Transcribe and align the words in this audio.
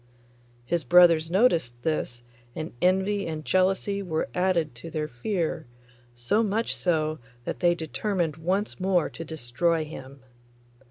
His 0.65 0.83
brothers 0.83 1.29
noticed 1.29 1.79
this, 1.83 2.23
and 2.55 2.73
envy 2.81 3.27
and 3.27 3.45
jealousy 3.45 4.01
were 4.01 4.29
added 4.33 4.73
to 4.73 4.89
their 4.89 5.07
fear, 5.07 5.67
so 6.15 6.41
much 6.41 6.75
so 6.75 7.19
that 7.45 7.59
they 7.59 7.75
determined 7.75 8.37
once 8.37 8.79
more 8.79 9.11
to 9.11 9.23
destroy 9.23 9.85
him. 9.85 10.21